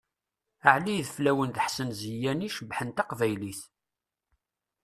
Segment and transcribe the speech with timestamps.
[0.73, 3.61] Ɛli Ideflawen d Ḥsen Ziyani cebbḥen taqbaylit!